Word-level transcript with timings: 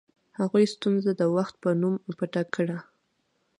هغوی 0.39 0.65
ستونزه 0.75 1.11
د 1.15 1.21
وخت 1.35 1.55
په 1.63 1.69
نوم 1.81 1.95
پټه 2.19 2.43
کړه. 2.55 2.77